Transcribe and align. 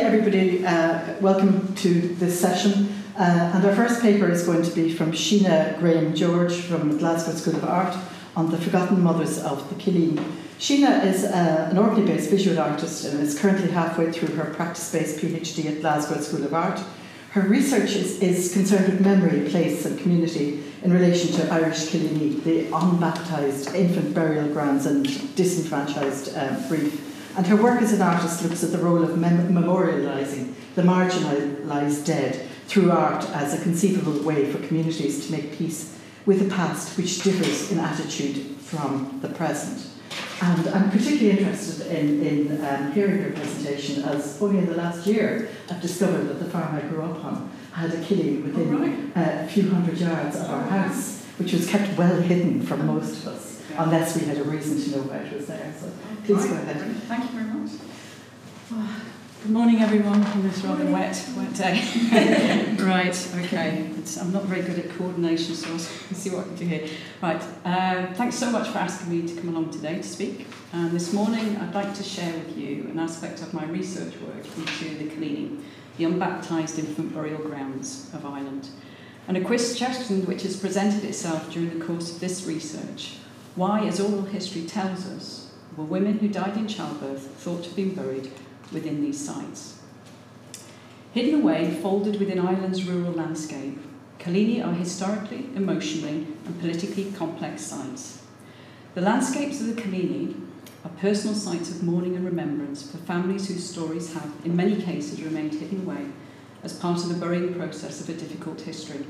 everybody. 0.00 0.64
Uh, 0.64 1.14
welcome 1.20 1.74
to 1.74 2.14
this 2.16 2.38
session. 2.38 2.92
Uh, 3.18 3.52
and 3.54 3.64
our 3.64 3.74
first 3.74 4.02
paper 4.02 4.28
is 4.28 4.44
going 4.44 4.62
to 4.62 4.70
be 4.72 4.92
from 4.92 5.10
Sheena 5.12 5.78
Graham 5.78 6.14
George 6.14 6.54
from 6.54 6.98
Glasgow 6.98 7.32
School 7.32 7.56
of 7.56 7.64
Art 7.64 7.96
on 8.36 8.50
the 8.50 8.58
Forgotten 8.58 9.02
Mothers 9.02 9.42
of 9.42 9.66
the 9.70 9.74
Killeen. 9.76 10.16
Sheena 10.58 11.02
is 11.04 11.24
uh, 11.24 11.68
an 11.70 11.78
Orkney 11.78 12.04
based 12.04 12.28
visual 12.28 12.58
artist 12.58 13.06
and 13.06 13.20
is 13.20 13.38
currently 13.38 13.70
halfway 13.70 14.12
through 14.12 14.34
her 14.34 14.52
practice 14.54 14.92
based 14.92 15.18
PhD 15.18 15.74
at 15.74 15.80
Glasgow 15.80 16.20
School 16.20 16.44
of 16.44 16.52
Art. 16.52 16.80
Her 17.30 17.42
research 17.42 17.96
is, 17.96 18.20
is 18.20 18.52
concerned 18.52 18.86
with 18.86 19.00
memory, 19.00 19.48
place, 19.48 19.86
and 19.86 19.98
community 19.98 20.62
in 20.82 20.92
relation 20.92 21.32
to 21.32 21.52
Irish 21.52 21.86
cillíní, 21.86 22.42
the 22.44 22.64
unbaptised 22.64 23.74
infant 23.74 24.14
burial 24.14 24.48
grounds 24.48 24.84
and 24.84 25.04
disenfranchised 25.36 26.36
um, 26.36 26.68
brief. 26.68 27.05
And 27.36 27.46
her 27.48 27.56
work 27.56 27.82
as 27.82 27.92
an 27.92 28.00
artist 28.00 28.42
looks 28.42 28.64
at 28.64 28.72
the 28.72 28.78
role 28.78 29.04
of 29.04 29.18
mem- 29.18 29.52
memorialising 29.52 30.54
the 30.74 30.82
marginalised 30.82 32.06
dead 32.06 32.48
through 32.66 32.90
art 32.90 33.28
as 33.30 33.52
a 33.52 33.62
conceivable 33.62 34.22
way 34.22 34.50
for 34.50 34.58
communities 34.66 35.26
to 35.26 35.32
make 35.32 35.56
peace 35.56 35.98
with 36.24 36.40
a 36.40 36.54
past 36.54 36.96
which 36.96 37.22
differs 37.22 37.70
in 37.70 37.78
attitude 37.78 38.56
from 38.58 39.18
the 39.20 39.28
present. 39.28 39.86
And 40.40 40.68
I'm 40.68 40.90
particularly 40.90 41.38
interested 41.38 41.86
in, 41.86 42.22
in 42.26 42.64
um, 42.64 42.92
hearing 42.92 43.22
her 43.22 43.30
presentation 43.30 44.02
as 44.04 44.40
only 44.40 44.58
in 44.58 44.66
the 44.66 44.74
last 44.74 45.06
year 45.06 45.48
I've 45.70 45.80
discovered 45.80 46.24
that 46.28 46.38
the 46.38 46.46
farm 46.46 46.74
I 46.74 46.80
grew 46.80 47.02
up 47.02 47.24
on 47.24 47.50
had 47.72 47.90
a 47.90 47.98
killeen 47.98 48.42
within 48.44 48.74
oh, 48.74 48.78
right. 48.78 49.44
a 49.44 49.46
few 49.46 49.68
hundred 49.70 49.98
yards 49.98 50.36
of 50.36 50.50
our 50.50 50.62
house, 50.64 51.22
which 51.38 51.52
was 51.52 51.68
kept 51.68 51.96
well 51.98 52.20
hidden 52.20 52.62
from 52.62 52.86
most 52.86 53.18
of 53.18 53.28
us. 53.28 53.55
Unless 53.78 54.16
we 54.18 54.26
had 54.26 54.38
a 54.38 54.44
reason 54.44 54.82
to 54.82 54.96
know 54.96 55.02
why 55.04 55.16
it 55.18 55.32
was 55.32 55.46
there. 55.46 55.72
So 55.78 55.92
please 56.24 56.48
right. 56.48 56.50
go 56.50 56.70
ahead. 56.70 56.96
Thank 57.02 57.24
you 57.24 57.38
very 57.38 57.44
much. 57.44 57.70
Good 59.42 59.52
morning, 59.52 59.80
everyone, 59.80 60.24
on 60.24 60.42
this 60.42 60.64
rather 60.64 60.90
wet, 60.90 61.24
wet 61.36 61.54
day. 61.54 62.76
right, 62.80 63.28
okay. 63.36 63.90
It's, 63.98 64.16
I'm 64.16 64.32
not 64.32 64.44
very 64.44 64.62
good 64.62 64.78
at 64.78 64.90
coordination, 64.96 65.54
so 65.54 65.70
I'll 65.72 65.78
see 65.78 66.30
what 66.30 66.40
I 66.40 66.42
can 66.48 66.56
do 66.56 66.64
here. 66.64 66.88
Right, 67.22 67.42
uh, 67.64 68.12
thanks 68.14 68.34
so 68.36 68.50
much 68.50 68.68
for 68.70 68.78
asking 68.78 69.10
me 69.10 69.28
to 69.28 69.40
come 69.40 69.50
along 69.50 69.70
today 69.70 69.96
to 69.98 70.02
speak. 70.02 70.46
And 70.72 70.90
this 70.90 71.12
morning, 71.12 71.56
I'd 71.58 71.74
like 71.74 71.94
to 71.94 72.02
share 72.02 72.32
with 72.32 72.56
you 72.56 72.88
an 72.90 72.98
aspect 72.98 73.40
of 73.42 73.54
my 73.54 73.64
research 73.66 74.14
work 74.20 74.44
into 74.56 74.94
the 74.96 75.10
cillíní, 75.10 75.62
the 75.98 76.04
unbaptised 76.04 76.78
infant 76.78 77.14
burial 77.14 77.38
grounds 77.38 78.10
of 78.14 78.26
Ireland. 78.26 78.70
And 79.28 79.36
a 79.36 79.44
question 79.44 80.26
which 80.26 80.42
has 80.42 80.56
presented 80.56 81.04
itself 81.04 81.52
during 81.52 81.78
the 81.78 81.84
course 81.84 82.12
of 82.14 82.20
this 82.20 82.46
research 82.46 83.18
why, 83.56 83.86
as 83.86 83.98
oral 83.98 84.22
history 84.22 84.62
tells 84.62 85.06
us, 85.06 85.52
were 85.76 85.84
women 85.84 86.18
who 86.18 86.28
died 86.28 86.56
in 86.56 86.68
childbirth 86.68 87.26
thought 87.38 87.62
to 87.62 87.68
have 87.68 87.76
been 87.76 87.94
buried 87.94 88.30
within 88.72 89.02
these 89.02 89.18
sites. 89.18 89.80
Hidden 91.12 91.40
away, 91.40 91.78
folded 91.82 92.20
within 92.20 92.38
Ireland's 92.38 92.84
rural 92.84 93.12
landscape, 93.12 93.78
cillíní 94.18 94.64
are 94.64 94.74
historically, 94.74 95.48
emotionally, 95.54 96.26
and 96.44 96.60
politically 96.60 97.10
complex 97.12 97.62
sites. 97.62 98.22
The 98.94 99.00
landscapes 99.00 99.60
of 99.60 99.74
the 99.74 99.80
cillíní 99.80 100.38
are 100.84 100.90
personal 101.00 101.34
sites 101.34 101.70
of 101.70 101.82
mourning 101.82 102.16
and 102.16 102.24
remembrance 102.24 102.90
for 102.90 102.98
families 102.98 103.48
whose 103.48 103.68
stories 103.68 104.12
have, 104.12 104.30
in 104.44 104.54
many 104.54 104.80
cases, 104.80 105.22
remained 105.22 105.54
hidden 105.54 105.82
away 105.82 106.06
as 106.62 106.78
part 106.78 106.98
of 106.98 107.08
the 107.08 107.14
burying 107.14 107.54
process 107.54 108.00
of 108.00 108.08
a 108.08 108.14
difficult 108.14 108.60
history. 108.60 109.06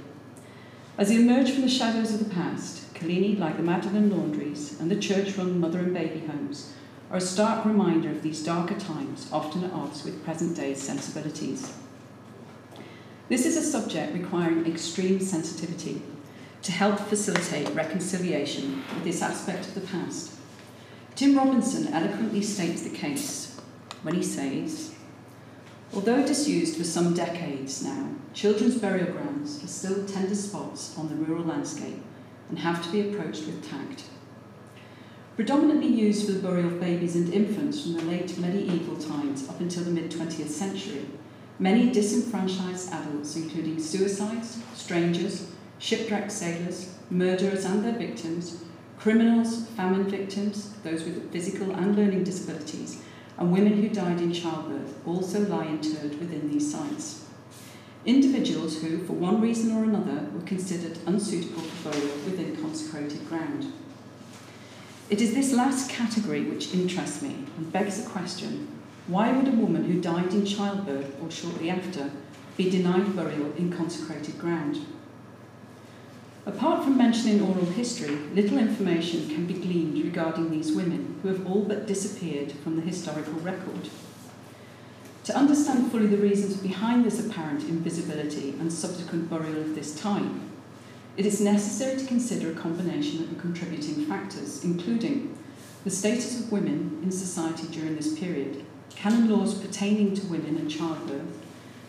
As 0.99 1.09
they 1.09 1.17
emerge 1.17 1.51
from 1.51 1.61
the 1.61 1.69
shadows 1.69 2.15
of 2.15 2.21
the 2.21 2.35
past, 2.35 2.95
cillíní, 2.95 3.39
like 3.39 3.59
the 3.59 3.63
Magdalen 3.63 4.11
laundries 4.11 4.81
and 4.81 4.91
the 4.91 4.97
church 4.97 5.37
run 5.37 5.61
mother 5.61 5.81
and 5.81 5.93
baby 5.93 6.27
homes, 6.27 6.73
are 7.11 7.19
a 7.19 7.21
stark 7.21 7.67
reminder 7.67 8.09
of 8.11 8.23
these 8.23 8.43
darker 8.43 8.81
times, 8.81 9.29
often 9.31 9.63
at 9.63 9.75
odds 9.75 10.05
with 10.05 10.25
present 10.25 10.57
day 10.57 10.73
sensibilities. 10.73 11.75
This 13.29 13.45
is 13.45 13.59
a 13.59 13.63
subject 13.63 14.15
requiring 14.15 14.67
extreme 14.67 15.21
sensitivity 15.21 16.01
to 16.63 16.73
help 16.73 16.99
facilitate 16.99 17.75
reconciliation 17.75 18.83
with 18.95 19.05
this 19.05 19.21
aspect 19.21 19.67
of 19.67 19.75
the 19.75 19.83
past. 19.83 20.33
Tim 21.15 21.37
Robinson 21.37 21.93
eloquently 21.93 22.41
states 22.41 22.83
the 22.83 22.91
case 22.91 23.61
when 24.03 24.15
he 24.15 24.23
says, 24.23 24.95
Although 25.97 26.27
disused 26.27 26.77
for 26.77 26.85
some 26.85 27.15
decades 27.15 27.83
now, 27.83 28.11
children's 28.35 28.77
burial 28.77 29.13
grounds 29.13 29.65
are 29.65 29.67
still 29.67 30.05
tender 30.05 30.35
spots 30.35 30.95
on 30.99 31.09
the 31.09 31.15
rural 31.15 31.43
landscape 31.43 32.03
and 32.51 32.59
have 32.59 32.85
to 32.85 32.93
be 32.93 33.01
approached 33.01 33.47
with 33.47 33.67
tact. 33.67 34.05
Predominantly 35.37 35.89
used 35.89 36.27
for 36.27 36.33
the 36.33 36.47
burial 36.47 36.67
of 36.69 36.81
babies 36.81 37.17
and 37.17 37.33
infants 37.33 37.83
from 37.83 37.95
the 37.95 38.03
late 38.03 38.37
medieval 38.37 38.99
times 38.99 39.49
up 39.49 39.59
until 39.59 39.85
the 39.85 39.91
mid 39.91 40.11
20th 40.11 40.51
century, 40.51 41.07
many 41.59 41.91
disenfranchised 41.91 42.93
adults, 42.93 43.35
including 43.35 43.81
suicides, 43.81 44.59
strangers, 44.75 45.51
shipwrecked 45.79 46.31
sailors, 46.31 46.95
murderers 47.09 47.65
and 47.65 47.83
their 47.83 47.99
victims, 47.99 48.65
criminals, 48.99 49.67
famine 49.69 50.05
victims, 50.05 50.75
those 50.85 51.05
with 51.05 51.33
physical 51.33 51.71
and 51.71 51.97
learning 51.97 52.23
disabilities, 52.23 53.03
and 53.39 53.53
women 53.53 53.81
who 53.81 53.89
died 53.89 54.21
in 54.21 54.33
childbirth 54.33 55.07
also 55.07 55.41
lie 55.41 55.67
interred 55.67 56.19
within 56.19 56.51
these 56.51 56.73
sites. 56.73 57.27
Individuals 58.05 58.81
who, 58.81 59.05
for 59.05 59.15
one 59.15 59.41
reason 59.41 59.77
or 59.77 59.85
another, 59.85 60.29
were 60.33 60.47
considered 60.47 60.99
unsuitable 61.07 61.63
for 61.63 61.91
burial 61.91 62.17
within 62.25 62.57
consecrated 62.57 63.29
ground. 63.29 63.73
It 65.11 65.21
is 65.21 65.35
this 65.35 65.53
last 65.53 65.91
category 65.91 66.43
which 66.45 66.73
interests 66.73 67.23
me 67.23 67.45
and 67.57 67.73
begs 67.73 68.03
the 68.03 68.09
question 68.09 68.69
why 69.07 69.31
would 69.31 69.47
a 69.47 69.53
woman 69.53 69.85
who 69.85 70.01
died 70.01 70.33
in 70.33 70.45
childbirth 70.45 71.23
or 71.23 71.31
shortly 71.31 71.71
after 71.71 72.11
be 72.57 72.69
denied 72.69 73.15
burial 73.15 73.53
in 73.53 73.73
consecrated 73.73 74.37
ground? 74.37 74.85
Apart 76.47 76.85
from 76.85 76.97
mentioning 76.97 77.41
oral 77.41 77.67
history, 77.67 78.15
little 78.33 78.59
information 78.59 79.29
can 79.29 79.47
be 79.47 79.55
gleaned 79.55 80.05
regarding 80.05 80.49
these 80.49 80.71
women 80.71 81.19
who 81.21 81.29
have 81.29 81.45
all 81.45 81.65
but 81.65 81.89
disappeared 81.89 82.53
from 82.53 82.77
the 82.77 82.83
historical 82.83 83.33
record. 83.41 83.91
To 85.25 85.37
understand 85.37 85.91
fully 85.91 86.07
the 86.07 86.17
reasons 86.17 86.57
behind 86.57 87.05
this 87.05 87.19
apparent 87.19 87.65
invisibility 87.65 88.51
and 88.61 88.73
subsequent 88.73 89.29
burial 89.29 89.61
of 89.61 89.75
this 89.75 89.99
time, 89.99 90.53
it 91.17 91.27
is 91.27 91.41
necessary 91.41 91.99
to 91.99 92.07
consider 92.07 92.53
a 92.53 92.55
combination 92.55 93.25
of 93.25 93.39
contributing 93.41 94.07
factors, 94.07 94.63
including 94.63 95.37
the 95.83 95.91
status 95.91 96.39
of 96.39 96.53
women 96.53 97.01
in 97.03 97.11
society 97.11 97.67
during 97.73 97.97
this 97.97 98.17
period, 98.17 98.65
canon 98.91 99.29
laws 99.29 99.55
pertaining 99.55 100.15
to 100.15 100.27
women 100.27 100.57
and 100.59 100.71
childbirth, 100.71 101.45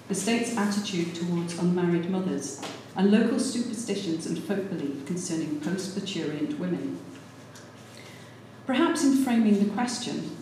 the 0.07 0.16
state's 0.16 0.57
attitude 0.57 1.13
towards 1.13 1.59
unmarried 1.59 2.09
mothers, 2.09 2.59
and 2.97 3.12
local 3.12 3.40
superstitions 3.40 4.25
and 4.25 4.44
folk 4.44 4.69
belief 4.69 5.06
concerning 5.06 5.62
post 5.62 5.96
parturient 5.96 6.58
women. 6.58 7.00
Perhaps 8.66 9.03
in 9.03 9.24
framing 9.24 9.59
the 9.59 9.74
question 9.74 10.35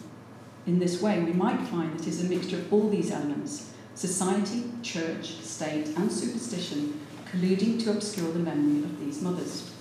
in 0.66 0.80
this 0.80 1.02
way, 1.02 1.20
we 1.20 1.34
might 1.34 1.60
find 1.68 1.94
that 1.94 2.08
it 2.08 2.08
is 2.08 2.24
a 2.24 2.30
mixture 2.30 2.58
of 2.58 2.74
all 2.74 2.90
these 2.90 3.12
elements 3.12 3.72
society, 3.94 4.64
church, 4.82 5.36
state, 5.42 5.88
and 5.96 6.12
superstition 6.12 7.00
colluding 7.32 7.82
to 7.84 7.92
obscure 7.92 8.32
the 8.32 8.40
memory 8.40 8.84
of 8.84 9.00
these 9.00 9.22
mothers. 9.22 9.72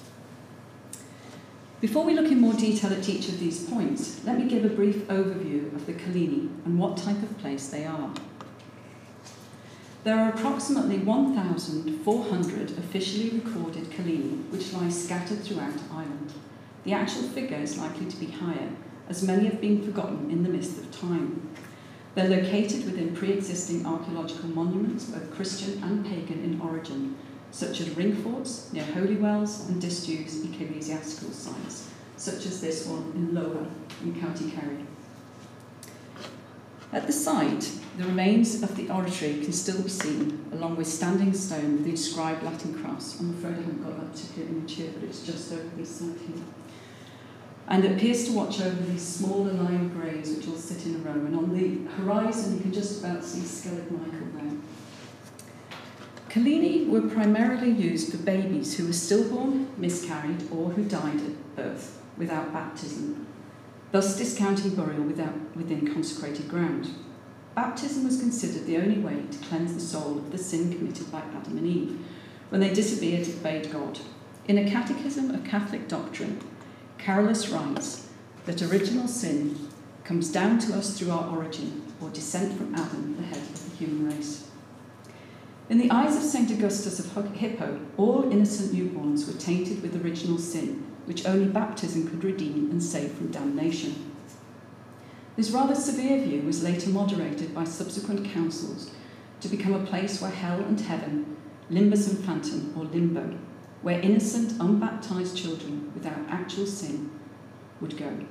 Before 1.81 2.05
we 2.05 2.15
look 2.15 2.31
in 2.31 2.41
more 2.41 2.55
detail 2.55 2.93
at 2.93 3.09
each 3.09 3.29
of 3.29 3.41
these 3.41 3.69
points, 3.69 4.25
let 4.25 4.39
me 4.39 4.49
give 4.49 4.65
a 4.65 4.69
brief 4.69 4.97
overview 5.09 5.75
of 5.75 5.87
the 5.87 5.95
cillíní 5.95 6.49
and 6.65 6.79
what 6.79 6.97
type 6.97 7.23
of 7.23 7.37
place 7.39 7.69
they 7.69 7.85
are. 7.85 8.15
There 10.05 10.19
are 10.19 10.29
approximately 10.29 10.99
1,400 10.99 12.71
officially 12.73 13.31
recorded 13.31 13.85
cillíní 13.85 14.51
which 14.51 14.71
lie 14.75 14.91
scattered 14.91 15.43
throughout 15.43 15.81
Ireland. 15.91 16.35
The 16.85 16.93
actual 16.93 17.23
figure 17.23 17.57
is 17.57 17.79
likely 17.79 18.05
to 18.05 18.17
be 18.19 18.27
higher, 18.27 18.69
as 19.09 19.23
many 19.23 19.47
have 19.47 19.63
been 19.63 19.83
forgotten 19.83 20.31
in 20.31 20.43
the 20.43 20.51
mist 20.51 20.77
of 20.77 20.91
time. 20.93 21.49
They're 22.15 22.29
located 22.29 22.85
within 22.85 23.17
pre 23.17 23.33
existing 23.33 23.87
archaeological 23.87 24.51
monuments, 24.51 25.07
both 25.07 25.35
Christian 25.35 25.83
and 25.83 26.05
pagan 26.05 26.45
in 26.45 26.61
origin, 26.61 27.17
such 27.51 27.81
as 27.81 27.97
ring 27.97 28.15
forts 28.15 28.71
near 28.75 28.85
holy 28.85 29.17
wells 29.17 29.71
and 29.71 29.81
disused 29.81 30.45
ecclesiastical 30.45 31.33
sites, 31.33 31.89
such 32.19 32.45
as 32.45 32.61
this 32.61 32.87
one 32.87 33.11
in 33.15 33.29
Loher 33.31 33.71
in 34.03 34.21
County 34.21 34.51
Kerry. 34.51 34.85
At 36.95 37.09
the 37.09 37.13
site, 37.13 37.73
the 37.99 38.05
remains 38.05 38.63
of 38.63 38.77
the 38.77 38.89
oratory 38.89 39.41
can 39.41 39.53
still 39.53 39.83
be 39.83 39.89
seen, 39.89 40.47
along 40.53 40.77
with 40.77 40.87
standing 40.87 41.35
stone 41.35 41.73
with 41.73 41.85
the 41.87 41.91
inscribed 41.91 42.45
Latin 42.45 42.81
cross. 42.81 43.19
I'm 43.19 43.31
afraid 43.35 43.55
I 43.55 43.57
haven't 43.57 43.83
got 43.83 43.99
that 43.99 44.13
particular 44.13 44.49
image 44.49 44.77
here, 44.77 44.93
but 44.95 45.03
it's 45.03 45.27
just 45.27 45.53
over 45.53 45.69
this 45.77 45.91
side 45.91 46.17
here. 46.25 46.45
And 47.67 47.85
it 47.85 47.91
appears 47.91 48.27
to 48.27 48.33
watch 48.33 48.61
over 48.61 48.81
these 48.85 49.03
smaller 49.03 49.55
line 49.55 49.89
graves 49.89 50.31
which 50.37 50.47
all 50.47 50.55
sit 50.55 50.87
in 50.87 50.95
a 50.95 50.99
row. 50.99 51.15
And 51.15 51.35
on 51.35 51.53
the 51.53 51.91
horizon, 51.97 52.59
you 52.59 52.61
can 52.61 52.73
just 52.73 53.01
about 53.03 53.25
see 53.25 53.41
Skellig 53.41 53.91
Michael 53.91 54.29
there. 54.35 54.59
cillíní 56.31 56.87
were 56.87 57.09
primarily 57.09 57.73
used 57.73 58.13
for 58.13 58.19
babies 58.19 58.77
who 58.77 58.87
were 58.87 58.93
stillborn, 58.93 59.67
miscarried, 59.79 60.49
or 60.53 60.71
who 60.71 60.85
died 60.85 61.17
at 61.17 61.57
birth 61.57 62.01
without 62.17 62.53
baptism, 62.53 63.24
thus 63.95 64.17
discounting 64.17 64.75
burial 64.75 65.05
without, 65.05 65.55
within 65.55 65.95
consecrated 65.95 66.49
ground. 66.49 66.91
baptism 67.55 68.03
was 68.03 68.19
considered 68.19 68.67
the 68.67 68.77
only 68.77 68.99
way 68.99 69.25
to 69.31 69.39
cleanse 69.47 69.73
the 69.73 69.79
soul 69.79 70.19
of 70.19 70.33
the 70.33 70.37
sin 70.37 70.77
committed 70.77 71.13
by 71.13 71.21
Adam 71.21 71.57
and 71.57 71.65
Eve 71.65 72.01
when 72.49 72.61
they 72.61 72.75
disobeyed 72.75 73.71
God. 73.71 74.01
In 74.49 74.59
a 74.59 74.69
catechism 74.69 75.31
of 75.31 75.45
Catholic 75.45 75.87
doctrine, 75.87 76.41
Carolus 76.99 77.51
writes 77.51 78.09
that 78.47 78.63
original 78.63 79.07
sin 79.07 79.69
comes 80.03 80.33
down 80.33 80.59
to 80.59 80.75
us 80.75 80.99
through 80.99 81.13
our 81.13 81.31
origin 81.31 81.85
or 82.01 82.11
descent 82.11 82.59
from 82.59 82.75
Adam, 82.75 83.17
the 83.17 83.23
head 83.23 83.37
of 83.37 83.71
the 83.71 83.77
human 83.77 84.09
race. 84.09 84.49
In 85.69 85.79
the 85.79 85.93
eyes 85.93 86.17
of 86.17 86.23
St. 86.25 86.51
Augustus 86.51 86.99
of 86.99 87.33
Hippo, 87.37 87.79
all 87.97 88.29
innocent 88.33 88.73
newborns 88.73 89.33
were 89.33 89.39
tainted 89.39 89.83
with 89.83 90.05
original 90.05 90.39
sin, 90.39 90.85
which 91.07 91.27
only 91.27 91.47
baptism 91.47 92.09
could 92.09 92.25
redeem 92.25 92.71
and 92.71 92.83
save 92.83 93.13
from 93.13 93.31
damnation. 93.31 94.13
This 95.37 95.51
rather 95.51 95.75
severe 95.75 96.23
view 96.23 96.43
was 96.43 96.63
later 96.63 96.91
moderated 96.91 97.55
by 97.55 97.65
subsequent 97.65 98.31
councils 98.33 98.91
to 99.41 99.49
become 99.49 99.75
a 99.75 99.85
place 99.85 100.21
where 100.21 100.31
hell 100.31 100.61
and 100.61 100.81
heaven, 100.81 101.37
limbus 101.71 102.09
infantum 102.09 102.77
or 102.77 102.85
limbo, 102.85 103.37
where 103.83 104.01
innocent, 104.01 104.53
unbaptized 104.61 105.37
children 105.37 105.91
without 105.95 106.19
actual 106.29 106.67
sin 106.67 107.11
would 107.81 107.97
go. 107.99 108.25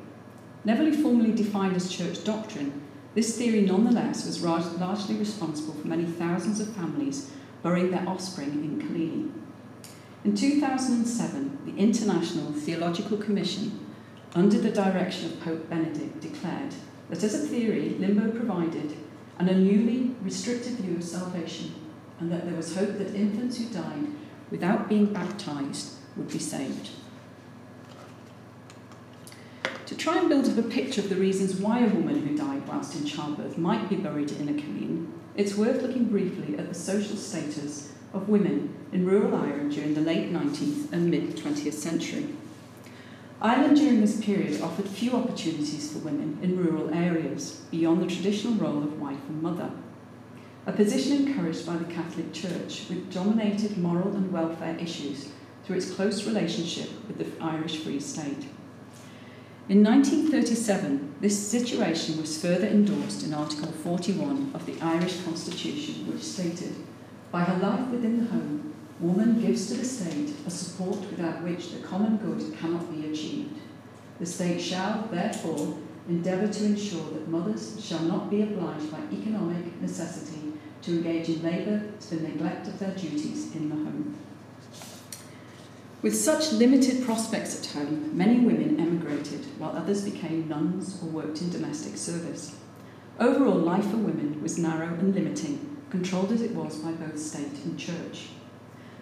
Never 0.66 0.92
formally 0.94 1.34
defined 1.34 1.76
as 1.76 1.92
church 1.92 2.24
doctrine, 2.24 2.82
this 3.16 3.38
theory 3.38 3.62
nonetheless 3.62 4.26
was 4.26 4.42
largely 4.42 5.16
responsible 5.16 5.74
for 5.76 5.88
many 5.88 6.06
thousands 6.06 6.60
of 6.60 6.74
families 6.74 7.30
burying 7.62 7.92
their 7.92 8.08
offspring 8.08 8.50
in 8.50 8.82
Killeen. 8.82 9.43
In 10.24 10.36
2007, 10.36 11.60
the 11.66 11.78
International 11.78 12.54
Theological 12.54 13.18
Commission, 13.18 13.86
under 14.34 14.58
the 14.58 14.72
direction 14.72 15.26
of 15.26 15.42
Pope 15.42 15.70
Benedict, 15.70 16.22
declared 16.22 16.74
that 17.10 17.24
as 17.24 17.34
a 17.34 17.46
theory, 17.46 17.90
limbo 18.00 18.32
provided 18.32 18.96
an 19.38 19.50
unduly 19.50 20.16
restricted 20.22 20.76
view 20.76 20.96
of 20.96 21.04
salvation, 21.04 21.76
and 22.22 22.32
that 22.32 22.46
there 22.46 22.56
was 22.56 22.74
hope 22.74 22.98
that 23.00 23.14
infants 23.14 23.58
who 23.58 23.66
died 23.66 24.08
without 24.50 24.88
being 24.88 25.12
baptized 25.12 25.96
would 26.16 26.30
be 26.30 26.40
saved. 26.40 26.92
To 29.88 29.98
try 29.98 30.20
and 30.20 30.30
build 30.30 30.48
up 30.48 30.58
a 30.58 30.70
picture 30.70 31.02
of 31.02 31.10
the 31.10 31.16
reasons 31.16 31.56
why 31.56 31.80
a 31.80 31.90
woman 31.90 32.26
who 32.26 32.38
died 32.38 32.66
whilst 32.66 32.96
in 32.96 33.06
childbirth 33.06 33.58
might 33.58 33.90
be 33.90 33.98
buried 33.98 34.32
in 34.32 34.48
a 34.48 34.54
killeen, 34.54 35.12
it's 35.36 35.56
worth 35.56 35.82
looking 35.82 36.06
briefly 36.06 36.58
at 36.58 36.70
the 36.70 36.76
social 36.76 37.18
status 37.18 37.93
of 38.14 38.30
women 38.30 38.74
in 38.92 39.06
rural 39.06 39.36
Ireland 39.36 39.74
during 39.74 39.94
the 39.94 40.02
late 40.02 40.32
19th 40.32 40.92
and 40.94 41.10
mid 41.10 41.36
20th 41.36 41.74
century. 41.74 42.30
Ireland 43.42 43.76
during 43.76 44.00
this 44.00 44.24
period 44.24 44.62
offered 44.62 44.88
few 44.88 45.14
opportunities 45.14 45.92
for 45.92 46.00
women 46.00 46.40
in 46.42 46.64
rural 46.64 46.94
areas 46.94 47.62
beyond 47.72 48.02
the 48.02 48.14
traditional 48.14 48.54
role 48.54 48.84
of 48.84 49.02
wife 49.02 49.20
and 49.28 49.42
mother, 49.42 49.72
a 50.66 50.72
position 50.72 51.28
encouraged 51.28 51.66
by 51.66 51.76
the 51.76 51.94
Catholic 51.94 52.32
Church, 52.32 52.86
which 52.88 53.10
dominated 53.10 53.78
moral 53.78 54.16
and 54.16 54.32
welfare 54.32 54.78
issues 54.80 55.30
through 55.66 55.78
its 55.78 55.92
close 55.92 56.26
relationship 56.26 56.90
with 57.08 57.18
the 57.18 57.44
Irish 57.44 57.80
Free 57.80 58.00
State. 58.00 58.48
In 59.70 59.84
1937, 59.84 61.16
this 61.22 61.48
situation 61.50 62.20
was 62.20 62.42
further 62.42 62.68
endorsed 62.68 63.24
in 63.24 63.34
Article 63.34 63.72
41 63.72 64.52
of 64.54 64.66
the 64.66 64.80
Irish 64.82 65.22
Constitution, 65.24 66.12
which 66.12 66.22
stated, 66.22 66.76
By 67.34 67.46
her 67.46 67.60
life 67.68 67.88
within 67.88 68.20
the 68.20 68.32
home, 68.32 68.76
woman 69.00 69.42
gives 69.42 69.66
to 69.66 69.74
the 69.74 69.84
state 69.84 70.36
a 70.46 70.52
support 70.52 71.00
without 71.10 71.42
which 71.42 71.72
the 71.72 71.80
common 71.80 72.18
good 72.18 72.56
cannot 72.60 72.94
be 72.94 73.10
achieved. 73.10 73.58
The 74.20 74.26
state 74.28 74.62
shall, 74.62 75.08
therefore, 75.10 75.76
endeavour 76.08 76.48
to 76.48 76.66
ensure 76.66 77.10
that 77.10 77.28
mothers 77.28 77.84
shall 77.84 78.02
not 78.02 78.30
be 78.30 78.44
obliged 78.44 78.92
by 78.92 79.00
economic 79.12 79.82
necessity 79.82 80.54
to 80.84 80.92
engage 80.92 81.28
in 81.30 81.42
labour 81.42 81.82
to 82.02 82.16
the 82.16 82.28
neglect 82.28 82.68
of 82.68 82.78
their 82.78 82.94
duties 82.94 83.56
in 83.56 83.70
the 83.70 83.76
home. 83.78 84.16
With 86.04 86.16
such 86.16 86.52
limited 86.52 87.04
prospects 87.04 87.60
at 87.60 87.66
home, 87.74 88.16
many 88.16 88.42
women 88.42 88.80
emigrated, 88.80 89.46
while 89.58 89.76
others 89.76 90.08
became 90.08 90.48
nuns 90.48 91.02
or 91.02 91.08
worked 91.08 91.42
in 91.42 91.50
domestic 91.50 91.98
service. 91.98 92.58
Overall, 93.20 93.56
life 93.56 93.90
for 93.90 93.98
women 93.98 94.40
was 94.44 94.60
narrow 94.60 94.94
and 94.94 95.16
limiting, 95.16 95.73
controlled 95.94 96.32
as 96.32 96.42
it 96.42 96.56
was 96.56 96.78
by 96.78 96.92
both 96.92 97.20
state 97.20 97.54
and 97.66 97.78
church. 97.78 98.30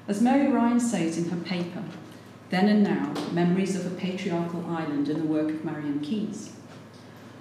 As 0.10 0.22
Mary 0.22 0.52
Ryan 0.52 0.78
says 0.78 1.18
in 1.18 1.30
her 1.30 1.38
paper, 1.38 1.82
Then 2.50 2.68
and 2.68 2.84
Now 2.84 3.14
Memories 3.32 3.78
of 3.78 3.86
a 3.86 3.96
Patriarchal 3.96 4.66
Island 4.68 5.08
and 5.08 5.22
the 5.22 5.26
Work 5.26 5.52
of 5.52 5.64
Marian 5.64 6.02
Keyes, 6.02 6.52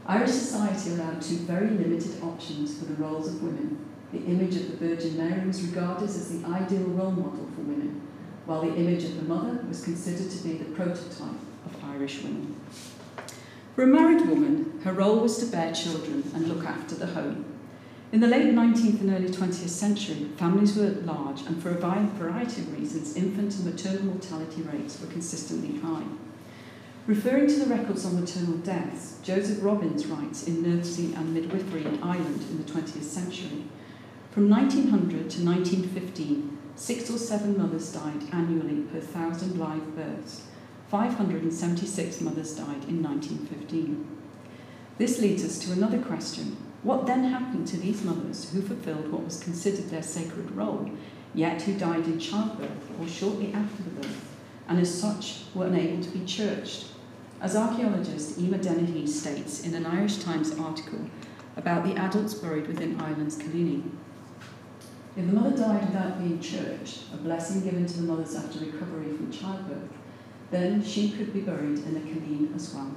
Irish 0.06 0.30
society 0.30 0.90
allowed 0.90 1.20
two 1.20 1.38
very 1.38 1.68
limited 1.68 2.22
options 2.22 2.78
for 2.78 2.84
the 2.84 2.94
roles 2.94 3.26
of 3.26 3.42
women. 3.42 3.84
The 4.12 4.22
image 4.22 4.54
of 4.54 4.70
the 4.70 4.88
Virgin 4.88 5.16
Mary 5.16 5.44
was 5.44 5.66
regarded 5.66 6.04
as 6.04 6.40
the 6.40 6.46
ideal 6.46 6.84
role 6.84 7.10
model 7.10 7.48
for 7.52 7.62
women, 7.62 8.02
while 8.46 8.62
the 8.62 8.76
image 8.76 9.02
of 9.02 9.16
the 9.16 9.22
mother 9.22 9.64
was 9.66 9.82
considered 9.82 10.30
to 10.30 10.44
be 10.44 10.58
the 10.58 10.76
prototype 10.76 11.40
of 11.66 11.84
Irish 11.86 12.22
women. 12.22 12.54
For 13.74 13.82
a 13.82 13.86
married 13.88 14.28
woman, 14.28 14.80
her 14.84 14.92
role 14.92 15.18
was 15.18 15.38
to 15.38 15.46
bear 15.46 15.72
children 15.74 16.30
and 16.36 16.46
look 16.46 16.64
after 16.64 16.94
the 16.94 17.06
home. 17.06 17.49
In 18.12 18.18
the 18.18 18.26
late 18.26 18.52
19th 18.52 19.02
and 19.02 19.10
early 19.10 19.28
20th 19.28 19.68
century, 19.68 20.26
families 20.36 20.76
were 20.76 20.90
large, 21.04 21.42
and 21.42 21.62
for 21.62 21.70
a 21.70 21.74
variety 21.74 22.62
of 22.62 22.76
reasons, 22.76 23.14
infant 23.14 23.54
and 23.54 23.64
maternal 23.64 24.02
mortality 24.02 24.62
rates 24.62 25.00
were 25.00 25.06
consistently 25.06 25.78
high. 25.78 26.02
Referring 27.06 27.46
to 27.46 27.60
the 27.60 27.72
records 27.72 28.04
on 28.04 28.18
maternal 28.18 28.56
deaths, 28.58 29.18
Joseph 29.22 29.62
Robins 29.62 30.06
writes 30.06 30.48
in 30.48 30.60
Nursing 30.60 31.14
and 31.14 31.32
Midwifery 31.32 31.84
in 31.84 32.02
Ireland 32.02 32.42
in 32.50 32.58
the 32.58 32.70
20th 32.70 33.04
century 33.04 33.64
From 34.32 34.50
1900 34.50 35.30
to 35.30 35.44
1915, 35.44 36.58
Six 36.74 37.10
or 37.10 37.18
seven 37.18 37.58
mothers 37.58 37.92
died 37.92 38.22
annually 38.32 38.82
per 38.90 39.00
thousand 39.00 39.58
live 39.58 39.94
births. 39.94 40.46
576 40.88 42.20
mothers 42.22 42.56
died 42.56 42.84
in 42.88 43.02
1915. 43.02 44.06
This 44.96 45.20
leads 45.20 45.44
us 45.44 45.58
to 45.58 45.72
another 45.72 45.98
question. 45.98 46.56
What 46.82 47.06
then 47.06 47.24
happened 47.24 47.66
to 47.68 47.76
these 47.76 48.02
mothers 48.02 48.50
who 48.50 48.62
fulfilled 48.62 49.12
what 49.12 49.24
was 49.24 49.42
considered 49.42 49.90
their 49.90 50.02
sacred 50.02 50.50
role, 50.52 50.90
yet 51.34 51.60
who 51.62 51.78
died 51.78 52.06
in 52.06 52.18
childbirth 52.18 52.90
or 52.98 53.06
shortly 53.06 53.52
after 53.52 53.82
the 53.82 53.90
birth, 53.90 54.36
and 54.66 54.78
as 54.78 55.00
such 55.00 55.42
were 55.54 55.66
unable 55.66 56.02
to 56.02 56.10
be 56.10 56.24
churched? 56.24 56.86
As 57.40 57.54
archaeologist 57.54 58.38
Emma 58.38 58.56
Dennehy 58.56 59.06
states 59.06 59.62
in 59.62 59.74
an 59.74 59.84
Irish 59.84 60.18
Times 60.18 60.58
article 60.58 61.00
about 61.56 61.84
the 61.84 61.96
adults 61.96 62.34
buried 62.34 62.66
within 62.66 62.98
Ireland's 62.98 63.36
Killeen, 63.36 63.90
if 65.16 65.26
the 65.26 65.32
mother 65.32 65.56
died 65.56 65.86
without 65.86 66.18
being 66.18 66.40
churched, 66.40 67.02
a 67.12 67.16
blessing 67.16 67.62
given 67.62 67.84
to 67.84 67.96
the 67.96 68.02
mothers 68.04 68.36
after 68.36 68.60
recovery 68.60 69.12
from 69.16 69.30
childbirth, 69.30 69.90
then 70.50 70.82
she 70.82 71.10
could 71.10 71.32
be 71.32 71.40
buried 71.40 71.78
in 71.78 71.96
a 71.96 72.00
killeen 72.00 72.54
as 72.54 72.72
well. 72.72 72.90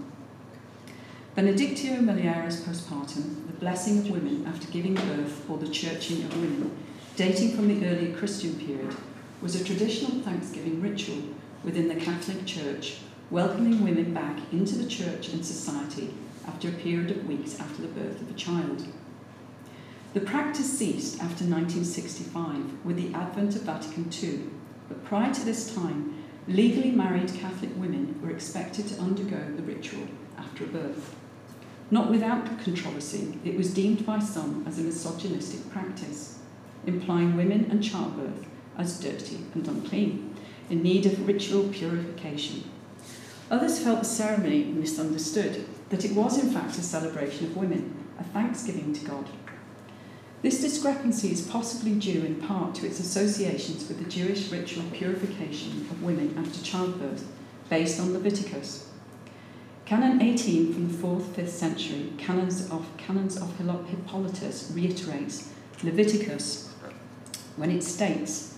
Benedictio 1.35 1.95
Mulieris 1.95 2.61
postpartum, 2.61 3.47
the 3.47 3.53
blessing 3.53 3.97
of 3.97 4.11
women 4.11 4.45
after 4.45 4.67
giving 4.67 4.93
birth 4.93 5.49
or 5.49 5.57
the 5.57 5.67
churching 5.67 6.23
of 6.23 6.35
women, 6.35 6.77
dating 7.15 7.55
from 7.55 7.67
the 7.67 7.87
early 7.87 8.13
Christian 8.13 8.53
period, 8.59 8.95
was 9.41 9.59
a 9.59 9.63
traditional 9.63 10.21
thanksgiving 10.21 10.79
ritual 10.79 11.23
within 11.63 11.87
the 11.87 11.95
Catholic 11.95 12.45
Church, 12.45 12.97
welcoming 13.31 13.83
women 13.83 14.13
back 14.13 14.37
into 14.51 14.75
the 14.75 14.87
church 14.87 15.29
and 15.29 15.43
society 15.43 16.13
after 16.47 16.69
a 16.69 16.73
period 16.73 17.09
of 17.09 17.25
weeks 17.25 17.59
after 17.59 17.81
the 17.81 17.87
birth 17.87 18.21
of 18.21 18.29
a 18.29 18.33
child. 18.33 18.85
The 20.13 20.21
practice 20.21 20.77
ceased 20.77 21.15
after 21.15 21.45
1965 21.45 22.85
with 22.85 22.95
the 22.95 23.11
advent 23.17 23.55
of 23.55 23.63
Vatican 23.63 24.07
II, 24.21 24.41
but 24.87 25.03
prior 25.03 25.33
to 25.33 25.43
this 25.43 25.73
time, 25.73 26.23
legally 26.47 26.91
married 26.91 27.33
Catholic 27.33 27.71
women 27.75 28.21
were 28.21 28.29
expected 28.29 28.87
to 28.89 29.01
undergo 29.01 29.51
the 29.55 29.63
ritual 29.63 30.07
after 30.37 30.65
a 30.65 30.67
birth. 30.67 31.15
Not 31.93 32.09
without 32.09 32.45
controversy, 32.63 33.37
it 33.45 33.55
was 33.55 33.73
deemed 33.73 34.03
by 34.03 34.17
some 34.17 34.65
as 34.67 34.79
a 34.79 34.81
misogynistic 34.81 35.69
practice, 35.71 36.39
implying 36.87 37.37
women 37.37 37.67
and 37.69 37.83
childbirth 37.83 38.47
as 38.77 38.99
dirty 38.99 39.37
and 39.53 39.67
unclean, 39.67 40.35
in 40.71 40.81
need 40.81 41.05
of 41.05 41.27
ritual 41.27 41.69
purification. 41.69 42.63
Others 43.51 43.83
felt 43.83 43.99
the 43.99 44.05
ceremony 44.05 44.63
misunderstood, 44.63 45.65
that 45.89 46.03
it 46.03 46.15
was 46.15 46.43
in 46.43 46.49
fact 46.49 46.79
a 46.79 46.81
celebration 46.81 47.45
of 47.45 47.55
women, 47.55 47.95
a 48.19 48.23
thanksgiving 48.23 48.93
to 48.93 49.05
God 49.05 49.29
this 50.43 50.59
discrepancy 50.59 51.31
is 51.31 51.47
possibly 51.47 51.95
due 51.95 52.25
in 52.25 52.35
part 52.35 52.75
to 52.75 52.85
its 52.85 52.99
associations 52.99 53.87
with 53.87 53.97
the 53.97 54.09
Jewish 54.09 54.51
ritual 54.51 54.83
purification 54.91 55.87
of 55.89 56.03
women 56.03 56.35
after 56.37 56.61
childbirth, 56.61 57.25
based 57.69 57.97
on 58.01 58.11
Leviticus. 58.11 58.89
Canon 59.93 60.23
18 60.23 60.73
from 60.73 60.87
the 60.91 60.97
4th 60.97 61.35
5th 61.35 61.49
century, 61.49 62.13
Canons 62.17 62.67
of, 62.71 62.83
Canons 62.97 63.37
of 63.37 63.55
Hippolytus, 63.59 64.71
reiterates 64.73 65.53
Leviticus 65.83 66.73
when 67.57 67.69
it 67.69 67.83
states 67.83 68.57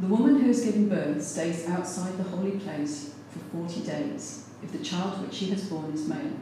The 0.00 0.08
woman 0.08 0.40
who 0.40 0.48
has 0.48 0.64
given 0.64 0.88
birth 0.88 1.22
stays 1.22 1.68
outside 1.68 2.18
the 2.18 2.24
holy 2.24 2.58
place 2.58 3.14
for 3.30 3.38
40 3.68 3.82
days, 3.82 4.48
if 4.60 4.72
the 4.72 4.84
child 4.84 5.24
which 5.24 5.34
she 5.34 5.50
has 5.50 5.62
born 5.68 5.92
is 5.94 6.08
male, 6.08 6.36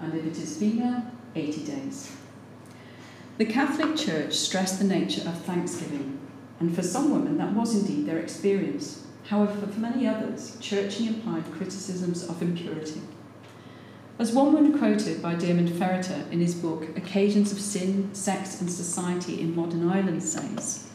and 0.00 0.12
if 0.12 0.26
it 0.26 0.36
is 0.36 0.58
female, 0.58 1.04
80 1.36 1.64
days. 1.66 2.16
The 3.38 3.46
Catholic 3.46 3.96
Church 3.96 4.34
stressed 4.34 4.80
the 4.80 4.86
nature 4.86 5.22
of 5.28 5.40
thanksgiving, 5.42 6.18
and 6.58 6.74
for 6.74 6.82
some 6.82 7.12
women 7.12 7.38
that 7.38 7.52
was 7.52 7.76
indeed 7.76 8.06
their 8.06 8.18
experience. 8.18 9.05
However, 9.28 9.66
for 9.66 9.80
many 9.80 10.06
others, 10.06 10.56
churching 10.60 11.06
implied 11.06 11.50
criticisms 11.52 12.28
of 12.28 12.40
impurity. 12.40 13.00
As 14.18 14.32
one 14.32 14.52
woman 14.52 14.78
quoted 14.78 15.20
by 15.20 15.34
Diarmaid 15.34 15.68
Ferriter 15.68 16.30
in 16.30 16.40
his 16.40 16.54
book 16.54 16.96
Occasions 16.96 17.52
of 17.52 17.60
Sin, 17.60 18.14
Sex 18.14 18.60
and 18.60 18.70
Society 18.70 19.40
in 19.40 19.54
Modern 19.54 19.88
Ireland 19.88 20.22
says, 20.22 20.88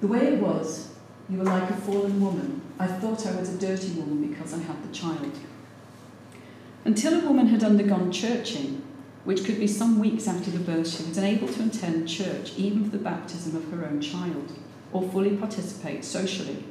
The 0.00 0.06
way 0.06 0.26
it 0.26 0.40
was, 0.40 0.88
you 1.28 1.38
were 1.38 1.44
like 1.44 1.70
a 1.70 1.74
fallen 1.74 2.20
woman. 2.20 2.62
I 2.78 2.86
thought 2.86 3.26
I 3.26 3.36
was 3.38 3.54
a 3.54 3.58
dirty 3.58 3.92
woman 3.92 4.26
because 4.26 4.54
I 4.54 4.58
had 4.58 4.82
the 4.82 4.92
child. 4.92 5.38
Until 6.84 7.20
a 7.20 7.26
woman 7.26 7.48
had 7.48 7.62
undergone 7.62 8.10
churching, 8.10 8.82
which 9.24 9.44
could 9.44 9.60
be 9.60 9.66
some 9.66 9.98
weeks 9.98 10.26
after 10.26 10.50
the 10.50 10.58
birth, 10.58 10.88
she 10.88 11.04
was 11.04 11.18
unable 11.18 11.46
to 11.46 11.64
attend 11.64 12.08
church 12.08 12.54
even 12.56 12.84
for 12.84 12.90
the 12.90 13.04
baptism 13.04 13.54
of 13.54 13.70
her 13.70 13.84
own 13.86 14.00
child, 14.00 14.50
or 14.92 15.02
fully 15.02 15.36
participate 15.36 16.04
socially. 16.04 16.64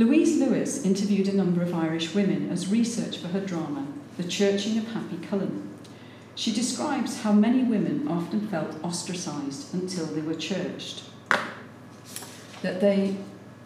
Louise 0.00 0.38
Lewis 0.38 0.82
interviewed 0.82 1.28
a 1.28 1.36
number 1.36 1.60
of 1.60 1.74
Irish 1.74 2.14
women 2.14 2.48
as 2.48 2.72
research 2.72 3.18
for 3.18 3.28
her 3.28 3.40
drama, 3.44 3.86
The 4.16 4.24
Churching 4.24 4.78
of 4.78 4.88
Happy 4.94 5.18
Cullen. 5.18 5.68
She 6.34 6.54
describes 6.54 7.20
how 7.20 7.34
many 7.34 7.64
women 7.64 8.08
often 8.08 8.48
felt 8.48 8.82
ostracised 8.82 9.74
until 9.74 10.06
they 10.06 10.22
were 10.22 10.36
churched, 10.36 11.02
that 12.62 12.80
they 12.80 13.14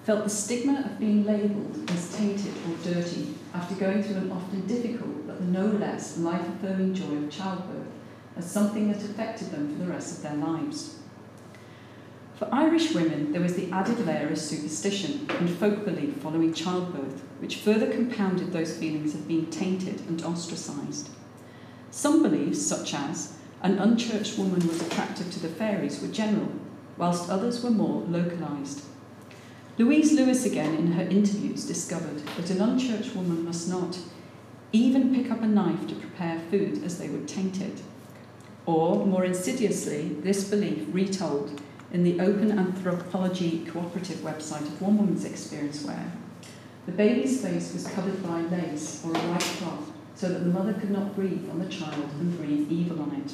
felt 0.02 0.24
the 0.24 0.28
stigma 0.28 0.80
of 0.80 0.98
being 0.98 1.24
labelled 1.24 1.88
as 1.92 2.16
tainted 2.16 2.52
or 2.68 2.92
dirty 2.92 3.36
after 3.54 3.76
going 3.76 4.02
through 4.02 4.16
an 4.16 4.32
often 4.32 4.66
difficult 4.66 5.28
but 5.28 5.40
no 5.40 5.66
less 5.66 6.18
life 6.18 6.48
affirming 6.48 6.94
joy 6.94 7.14
of 7.14 7.30
childbirth 7.30 7.86
as 8.36 8.50
something 8.50 8.90
that 8.90 9.04
affected 9.04 9.52
them 9.52 9.68
for 9.68 9.84
the 9.84 9.88
rest 9.92 10.16
of 10.16 10.22
their 10.24 10.44
lives. 10.44 10.98
For 12.36 12.48
Irish 12.52 12.92
women, 12.92 13.30
there 13.30 13.40
was 13.40 13.54
the 13.54 13.70
added 13.70 14.04
layer 14.06 14.28
of 14.28 14.38
superstition 14.38 15.28
and 15.38 15.48
folk 15.48 15.84
belief 15.84 16.16
following 16.16 16.52
childbirth, 16.52 17.22
which 17.38 17.56
further 17.56 17.86
compounded 17.86 18.52
those 18.52 18.76
feelings 18.76 19.14
of 19.14 19.28
being 19.28 19.46
tainted 19.50 20.00
and 20.08 20.20
ostracised. 20.24 21.10
Some 21.92 22.24
beliefs, 22.24 22.60
such 22.60 22.92
as 22.92 23.34
an 23.62 23.78
unchurched 23.78 24.36
woman 24.36 24.66
was 24.66 24.82
attractive 24.82 25.30
to 25.30 25.40
the 25.40 25.48
fairies, 25.48 26.02
were 26.02 26.08
general, 26.08 26.50
whilst 26.96 27.30
others 27.30 27.62
were 27.62 27.70
more 27.70 28.02
localised. 28.02 28.84
Louise 29.78 30.12
Lewis, 30.12 30.44
again, 30.44 30.74
in 30.74 30.92
her 30.92 31.02
interviews, 31.02 31.64
discovered 31.64 32.18
that 32.36 32.50
an 32.50 32.60
unchurched 32.60 33.14
woman 33.14 33.44
must 33.44 33.68
not 33.68 33.96
even 34.72 35.14
pick 35.14 35.30
up 35.30 35.40
a 35.40 35.46
knife 35.46 35.86
to 35.86 35.94
prepare 35.94 36.40
food 36.50 36.82
as 36.82 36.98
they 36.98 37.08
would 37.08 37.28
taint 37.28 37.60
it. 37.60 37.82
Or, 38.66 39.06
more 39.06 39.24
insidiously, 39.24 40.08
this 40.20 40.50
belief 40.50 40.88
retold 40.90 41.60
in 41.94 42.02
the 42.02 42.18
Open 42.18 42.58
Anthropology 42.58 43.64
Cooperative 43.66 44.16
website 44.16 44.62
of 44.62 44.82
one 44.82 44.98
woman's 44.98 45.24
experience 45.24 45.84
where 45.84 46.12
the 46.86 46.92
baby's 46.92 47.40
face 47.40 47.72
was 47.72 47.86
covered 47.86 48.20
by 48.20 48.40
lace 48.40 49.00
or 49.04 49.12
a 49.12 49.18
white 49.30 49.40
cloth 49.40 49.92
so 50.16 50.28
that 50.28 50.40
the 50.40 50.50
mother 50.50 50.72
could 50.72 50.90
not 50.90 51.14
breathe 51.14 51.48
on 51.48 51.60
the 51.60 51.68
child 51.68 52.10
and 52.18 52.36
breathe 52.36 52.70
evil 52.70 53.00
on 53.00 53.12
it. 53.24 53.32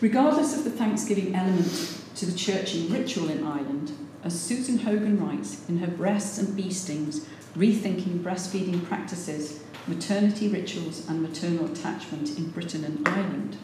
Regardless 0.00 0.56
of 0.56 0.62
the 0.62 0.70
Thanksgiving 0.70 1.34
element 1.34 2.02
to 2.14 2.24
the 2.24 2.38
churching 2.38 2.88
ritual 2.88 3.28
in 3.28 3.44
Ireland, 3.44 3.90
as 4.22 4.40
Susan 4.40 4.78
Hogan 4.78 5.20
writes 5.20 5.68
in 5.68 5.78
her 5.78 5.88
Breasts 5.88 6.38
and 6.38 6.56
Bee 6.56 6.72
Stings 6.72 7.26
Rethinking 7.56 8.22
Breastfeeding 8.22 8.84
Practices, 8.84 9.64
Maternity 9.88 10.46
Rituals 10.46 11.08
and 11.08 11.20
Maternal 11.20 11.64
Attachment 11.64 12.38
in 12.38 12.50
Britain 12.50 12.84
and 12.84 13.08
Ireland. 13.08 13.56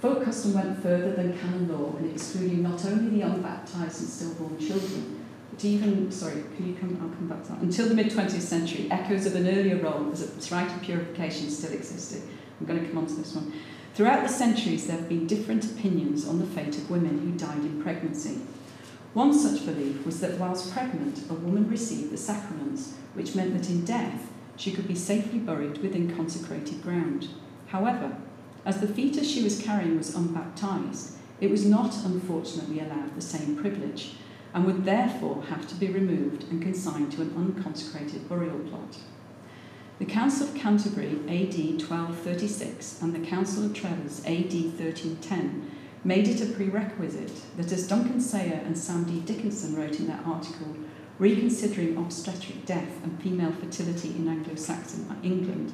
Folk 0.00 0.24
custom 0.24 0.52
went 0.52 0.82
further 0.82 1.12
than 1.12 1.38
canon 1.38 1.68
law 1.68 1.96
in 1.96 2.10
excluding 2.10 2.62
not 2.62 2.84
only 2.84 3.18
the 3.18 3.26
unbaptized 3.26 4.00
and 4.00 4.08
stillborn 4.10 4.58
children, 4.58 5.24
but 5.50 5.64
even, 5.64 6.10
sorry, 6.10 6.42
can 6.56 6.68
you 6.68 6.74
come, 6.74 6.98
I'll 7.00 7.08
come 7.08 7.28
back 7.28 7.42
to 7.44 7.52
that. 7.52 7.62
Until 7.62 7.88
the 7.88 7.94
mid 7.94 8.10
20th 8.10 8.40
century, 8.40 8.88
echoes 8.90 9.24
of 9.24 9.34
an 9.36 9.48
earlier 9.48 9.76
role 9.76 10.10
as 10.12 10.22
a 10.22 10.54
rite 10.54 10.70
of 10.70 10.82
purification 10.82 11.48
still 11.48 11.72
existed. 11.72 12.22
I'm 12.60 12.66
going 12.66 12.80
to 12.80 12.86
come 12.86 12.98
on 12.98 13.06
to 13.06 13.14
this 13.14 13.34
one. 13.34 13.52
Throughout 13.94 14.22
the 14.22 14.28
centuries, 14.28 14.86
there 14.86 14.96
have 14.96 15.08
been 15.08 15.26
different 15.26 15.64
opinions 15.64 16.26
on 16.26 16.40
the 16.40 16.46
fate 16.46 16.76
of 16.76 16.90
women 16.90 17.20
who 17.20 17.38
died 17.38 17.58
in 17.58 17.82
pregnancy. 17.82 18.40
One 19.14 19.32
such 19.32 19.64
belief 19.64 20.04
was 20.04 20.20
that 20.20 20.38
whilst 20.38 20.72
pregnant, 20.72 21.30
a 21.30 21.34
woman 21.34 21.70
received 21.70 22.10
the 22.10 22.16
sacraments, 22.16 22.94
which 23.14 23.36
meant 23.36 23.56
that 23.56 23.70
in 23.70 23.84
death, 23.84 24.32
she 24.56 24.72
could 24.72 24.88
be 24.88 24.94
safely 24.94 25.38
buried 25.38 25.78
within 25.78 26.14
consecrated 26.14 26.82
ground. 26.82 27.28
However, 27.66 28.16
as 28.64 28.80
the 28.80 28.88
fetus 28.88 29.28
she 29.30 29.42
was 29.42 29.60
carrying 29.60 29.98
was 29.98 30.14
unbaptized, 30.14 31.16
it 31.40 31.50
was 31.50 31.66
not 31.66 31.94
unfortunately 32.04 32.80
allowed 32.80 33.14
the 33.14 33.20
same 33.20 33.56
privilege, 33.56 34.14
and 34.54 34.64
would 34.64 34.84
therefore 34.84 35.42
have 35.50 35.66
to 35.68 35.74
be 35.74 35.88
removed 35.88 36.44
and 36.44 36.62
consigned 36.62 37.12
to 37.12 37.22
an 37.22 37.34
unconsecrated 37.36 38.28
burial 38.28 38.60
plot. 38.60 38.98
The 39.98 40.04
Council 40.04 40.48
of 40.48 40.54
Canterbury 40.54 41.18
AD 41.28 41.56
1236 41.80 43.02
and 43.02 43.14
the 43.14 43.26
Council 43.26 43.64
of 43.64 43.74
Treves 43.74 44.20
AD 44.24 44.52
1310 44.52 45.70
made 46.04 46.28
it 46.28 46.40
a 46.40 46.52
prerequisite 46.52 47.32
that, 47.56 47.72
as 47.72 47.88
Duncan 47.88 48.20
Sayer 48.20 48.60
and 48.64 48.76
Sam 48.76 49.04
D. 49.04 49.20
Dickinson 49.20 49.76
wrote 49.76 49.98
in 49.98 50.06
their 50.06 50.20
article, 50.24 50.76
Reconsidering 51.18 51.96
Obstetric 51.96 52.66
Death 52.66 53.02
and 53.04 53.22
Female 53.22 53.52
Fertility 53.52 54.08
in 54.16 54.26
Anglo 54.26 54.56
Saxon 54.56 55.06
England, 55.22 55.72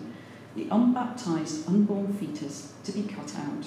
the 0.55 0.69
unbaptized 0.71 1.67
unborn 1.67 2.13
fetus 2.13 2.75
to 2.85 2.93
be 2.93 3.05
cut 3.05 3.35
out. 3.37 3.65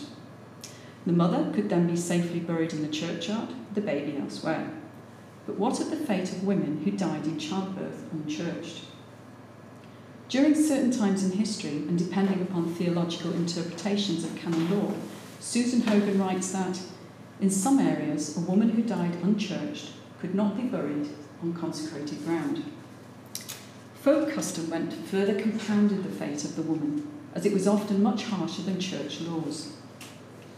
The 1.08 1.14
mother 1.14 1.52
could 1.52 1.70
then 1.70 1.88
be 1.88 1.96
safely 1.96 2.40
buried 2.40 2.74
in 2.74 2.84
the 2.84 2.90
churchyard, 2.90 3.50
the 3.74 3.82
baby 3.82 4.18
elsewhere. 4.18 4.72
But 5.48 5.58
what 5.58 5.80
of 5.80 5.90
the 5.90 5.98
fate 5.98 6.32
of 6.32 6.44
women 6.44 6.84
who 6.84 6.92
died 6.92 7.26
in 7.26 7.40
childbirth 7.40 8.06
unchurched? 8.12 8.86
During 10.30 10.54
certain 10.54 10.92
times 10.92 11.24
in 11.24 11.38
history, 11.38 11.78
and 11.88 11.98
depending 11.98 12.42
upon 12.42 12.74
theological 12.74 13.34
interpretations 13.34 14.24
of 14.24 14.36
canon 14.36 14.70
law, 14.70 14.94
Susan 15.40 15.82
Hogan 15.82 16.20
writes 16.20 16.52
that 16.52 16.80
in 17.42 17.50
some 17.50 17.80
areas, 17.80 18.38
a 18.38 18.42
woman 18.42 18.70
who 18.70 18.84
died 18.84 19.16
unchurched 19.24 19.90
could 20.22 20.36
not 20.36 20.56
be 20.56 20.64
buried 20.64 21.10
on 21.44 21.54
consecrated 21.54 22.24
ground. 22.26 22.64
Folk 24.02 24.34
custom 24.34 24.70
went 24.70 24.94
further 24.94 25.40
compounded 25.40 26.04
the 26.04 26.10
fate 26.10 26.44
of 26.46 26.56
the 26.56 26.62
woman, 26.62 27.08
as 27.36 27.46
it 27.46 27.54
was 27.54 27.68
often 27.68 28.02
much 28.02 28.24
harsher 28.24 28.62
than 28.62 28.80
church 28.80 29.22
laws. 29.22 29.74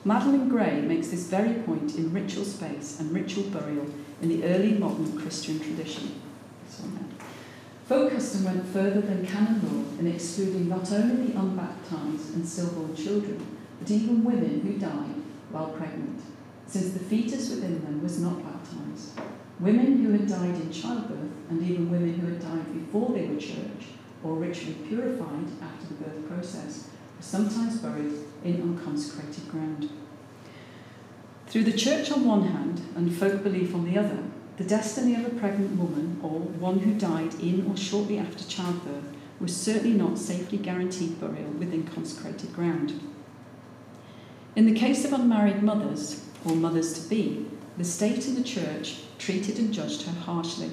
Madeline 0.04 0.48
Gray 0.48 0.82
makes 0.82 1.08
this 1.08 1.27
very 1.27 1.56
point 1.63 1.96
in 1.96 2.13
Ritual 2.13 2.46
Space 2.46 3.00
and 3.00 3.12
Ritual 3.12 3.46
Burial 3.46 3.88
in 4.22 4.30
the 4.30 4.44
early 4.46 4.74
modern 4.74 5.20
Christian 5.20 5.60
tradition. 5.60 6.22
Folk 7.88 8.12
custom 8.12 8.46
went 8.46 8.68
further 8.68 9.01
than 9.01 9.25
canon 9.25 9.62
law 9.63 10.00
in 10.00 10.08
excluding 10.08 10.70
not 10.70 10.92
only 10.92 11.27
the 11.27 11.39
unbaptized 11.39 12.36
and 12.36 12.48
stillborn 12.48 12.96
children, 12.96 13.58
but 13.80 13.89
even 13.89 14.24
women 14.24 14.62
who 14.62 14.74
died 14.74 15.22
while 15.50 15.70
pregnant, 15.70 16.22
since 16.68 16.92
the 16.92 17.00
fetus 17.00 17.50
within 17.50 17.84
them 17.84 18.01
was 18.01 18.20
not 18.20 18.44
baptized. 18.44 19.20
Women 19.59 20.03
who 20.03 20.12
had 20.12 20.27
died 20.27 20.55
in 20.55 20.71
childbirth, 20.71 21.31
and 21.50 21.62
even 21.62 21.89
women 21.89 22.13
who 22.19 22.27
had 22.27 22.41
died 22.41 22.74
before 22.74 23.13
they 23.13 23.25
were 23.27 23.39
church 23.39 23.88
or 24.24 24.35
ritually 24.35 24.75
purified 24.88 25.47
after 25.62 25.88
the 25.88 26.03
birth 26.03 26.27
process, 26.27 26.89
were 27.15 27.24
sometimes 27.24 27.77
buried 27.77 28.13
in 28.43 28.62
unconsecrated 28.62 29.47
ground. 29.47 29.89
Through 31.47 31.63
the 31.63 31.77
church 31.77 32.12
on 32.12 32.25
one 32.25 32.47
hand 32.47 32.81
and 32.95 33.15
folk 33.15 33.43
belief 33.43 33.74
on 33.74 33.85
the 33.85 33.97
other, 33.97 34.24
the 34.57 34.63
destiny 34.63 35.15
of 35.15 35.25
a 35.25 35.29
pregnant 35.29 35.77
woman, 35.77 36.19
or 36.21 36.39
one 36.39 36.79
who 36.79 36.93
died 36.93 37.33
in 37.35 37.65
or 37.69 37.77
shortly 37.77 38.17
after 38.17 38.43
childbirth, 38.43 39.05
was 39.39 39.55
certainly 39.55 39.97
not 39.97 40.17
safely 40.17 40.57
guaranteed 40.57 41.19
burial 41.19 41.51
within 41.51 41.85
consecrated 41.85 42.53
ground. 42.53 43.01
In 44.55 44.65
the 44.65 44.74
case 44.74 45.05
of 45.05 45.13
unmarried 45.13 45.62
mothers, 45.62 46.25
or 46.45 46.55
mothers 46.55 46.93
to 47.01 47.09
be, 47.09 47.47
the 47.77 47.84
state 47.84 48.25
and 48.27 48.38
the 48.38 48.44
church 48.44 49.01
treated 49.17 49.60
and 49.60 49.74
judged 49.74 50.03
her 50.03 50.20
harshly. 50.22 50.72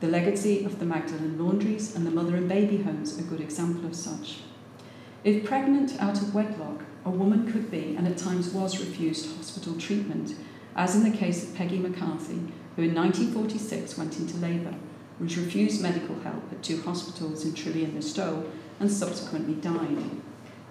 The 0.00 0.08
legacy 0.08 0.64
of 0.64 0.80
the 0.80 0.84
Magdalen 0.84 1.38
laundries 1.38 1.94
and 1.94 2.04
the 2.04 2.10
mother 2.10 2.34
and 2.34 2.48
baby 2.48 2.78
homes 2.78 3.18
are 3.18 3.22
good 3.22 3.40
example 3.40 3.86
of 3.86 3.94
such. 3.94 4.38
If 5.22 5.44
pregnant 5.44 6.00
out 6.02 6.20
of 6.20 6.34
wedlock, 6.34 6.82
a 7.04 7.10
woman 7.10 7.50
could 7.52 7.70
be, 7.70 7.94
and 7.96 8.08
at 8.08 8.16
times 8.16 8.52
was, 8.52 8.80
refused 8.80 9.36
hospital 9.36 9.74
treatment, 9.76 10.34
as 10.74 10.96
in 10.96 11.04
the 11.04 11.16
case 11.16 11.44
of 11.44 11.54
Peggy 11.54 11.78
McCarthy, 11.78 12.40
who 12.74 12.82
in 12.82 12.94
1946 12.94 13.96
went 13.96 14.18
into 14.18 14.36
labour, 14.38 14.74
was 15.20 15.38
refused 15.38 15.80
medical 15.80 16.18
help 16.20 16.42
at 16.50 16.62
two 16.62 16.82
hospitals 16.82 17.44
in 17.44 17.54
Tralee 17.54 17.84
and 17.84 17.94
Listowel, 17.94 18.50
and 18.80 18.90
subsequently 18.90 19.54
died. 19.54 19.98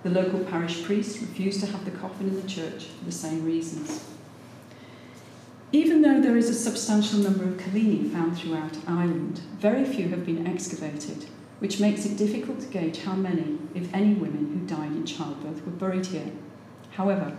The 0.04 0.10
local 0.10 0.42
parish 0.42 0.84
priest 0.84 1.22
refused 1.22 1.62
to 1.62 1.68
have 1.68 1.86
the 1.86 1.92
coffin 1.92 2.28
in 2.28 2.42
the 2.42 2.48
church 2.48 2.86
for 2.86 3.06
the 3.06 3.12
same 3.12 3.46
reasons. 3.46 4.04
Even 5.74 6.01
though 6.01 6.20
there 6.20 6.36
is 6.36 6.50
a 6.50 6.54
substantial 6.54 7.20
number 7.20 7.46
of 7.46 7.56
cillíní 7.56 8.12
found 8.12 8.38
throughout 8.38 8.78
Ireland, 8.86 9.40
very 9.58 9.86
few 9.86 10.10
have 10.10 10.25
been 10.25 10.46
excavated, 10.46 11.28
which 11.60 11.80
makes 11.80 12.06
it 12.06 12.18
difficult 12.18 12.60
to 12.60 12.68
gauge 12.68 13.04
how 13.04 13.13
many, 13.16 13.58
if 13.74 13.94
any, 13.94 14.13
women 14.13 14.51
who 14.51 14.68
died 14.68 14.92
in 14.92 15.06
childbirth 15.06 15.66
were 15.66 15.72
buried 15.72 16.08
here. 16.08 16.30
However, 16.92 17.38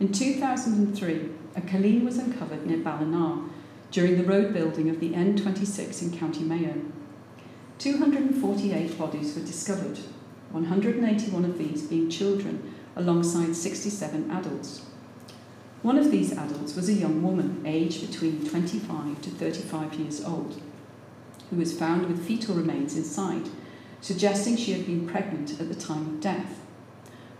in 0.00 0.10
2003, 0.10 1.28
a 1.54 1.60
killeen 1.60 2.02
was 2.02 2.16
uncovered 2.16 2.66
near 2.66 2.78
Ballina 2.78 3.46
during 3.90 4.16
the 4.16 4.24
road 4.24 4.54
building 4.54 4.88
of 4.88 4.98
the 4.98 5.10
N26 5.10 6.00
in 6.00 6.18
County 6.18 6.44
Mayo. 6.44 6.80
248 7.78 8.96
bodies 8.96 9.36
were 9.36 9.44
discovered, 9.44 9.98
181 10.50 11.44
of 11.44 11.58
these 11.58 11.82
being 11.82 12.08
children, 12.08 12.74
alongside 12.96 13.54
67 13.54 14.30
adults. 14.30 14.86
One 15.82 15.98
of 15.98 16.10
these 16.10 16.32
adults 16.32 16.74
was 16.74 16.88
a 16.88 16.94
young 16.94 17.22
woman, 17.22 17.62
aged 17.64 18.10
between 18.10 18.48
25 18.48 19.22
to 19.22 19.30
35 19.30 19.94
years 19.94 20.24
old, 20.24 20.60
who 21.50 21.56
was 21.56 21.78
found 21.78 22.06
with 22.06 22.26
fetal 22.26 22.54
remains 22.54 22.96
inside, 22.96 23.48
suggesting 24.00 24.56
she 24.56 24.72
had 24.72 24.86
been 24.86 25.08
pregnant 25.08 25.60
at 25.60 25.68
the 25.68 25.74
time 25.74 26.06
of 26.06 26.20
death. 26.20 26.60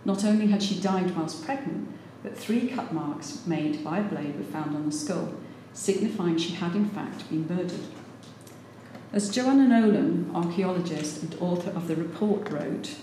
Not 0.05 0.23
only 0.23 0.47
had 0.47 0.63
she 0.63 0.79
died 0.79 1.15
whilst 1.15 1.43
pregnant, 1.43 1.89
but 2.23 2.37
three 2.37 2.69
cut 2.69 2.93
marks 2.93 3.45
made 3.45 3.83
by 3.83 3.99
a 3.99 4.03
blade 4.03 4.37
were 4.37 4.45
found 4.45 4.75
on 4.75 4.85
the 4.85 4.95
skull, 4.95 5.33
signifying 5.73 6.37
she 6.37 6.53
had 6.53 6.75
in 6.75 6.89
fact 6.89 7.29
been 7.29 7.47
murdered. 7.47 7.87
As 9.11 9.29
Joanna 9.29 9.67
Nolan, 9.67 10.31
archaeologist 10.33 11.23
and 11.23 11.35
author 11.39 11.71
of 11.71 11.87
the 11.87 11.95
report, 11.95 12.49
wrote, 12.49 12.95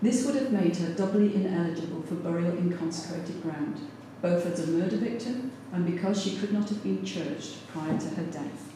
this 0.00 0.24
would 0.24 0.36
have 0.36 0.52
made 0.52 0.76
her 0.76 0.94
doubly 0.94 1.34
ineligible 1.34 2.02
for 2.02 2.14
burial 2.14 2.56
in 2.56 2.76
consecrated 2.76 3.42
ground, 3.42 3.80
both 4.22 4.46
as 4.46 4.60
a 4.60 4.66
murder 4.66 4.96
victim 4.96 5.52
and 5.72 5.86
because 5.86 6.22
she 6.22 6.36
could 6.36 6.52
not 6.52 6.68
have 6.68 6.82
been 6.82 7.04
churched 7.04 7.66
prior 7.68 7.98
to 7.98 8.08
her 8.10 8.24
death. 8.24 8.72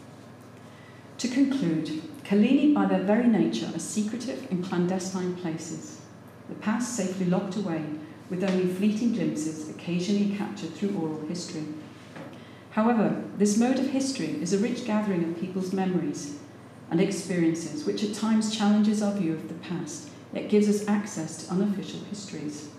To 1.18 1.28
conclude, 1.28 2.02
cillíní, 2.24 2.74
by 2.74 2.86
their 2.86 3.02
very 3.02 3.28
nature, 3.28 3.70
are 3.74 3.78
secretive 3.78 4.50
and 4.50 4.64
clandestine 4.64 5.34
places, 5.36 6.00
the 6.48 6.54
past 6.56 6.96
safely 6.96 7.26
locked 7.26 7.56
away 7.56 7.84
with 8.28 8.42
only 8.42 8.66
fleeting 8.66 9.12
glimpses 9.12 9.68
occasionally 9.68 10.34
captured 10.36 10.74
through 10.74 10.96
oral 10.96 11.26
history. 11.26 11.64
However, 12.70 13.22
this 13.36 13.58
mode 13.58 13.78
of 13.78 13.90
history 13.90 14.40
is 14.40 14.52
a 14.52 14.58
rich 14.58 14.84
gathering 14.86 15.24
of 15.24 15.38
people's 15.38 15.72
memories 15.72 16.38
and 16.90 17.00
experiences, 17.00 17.84
which 17.84 18.02
at 18.02 18.14
times 18.14 18.56
challenges 18.56 19.02
our 19.02 19.14
view 19.14 19.34
of 19.34 19.48
the 19.48 19.54
past, 19.54 20.08
yet 20.32 20.48
gives 20.48 20.68
us 20.68 20.88
access 20.88 21.44
to 21.44 21.52
unofficial 21.52 22.00
histories, 22.10 22.70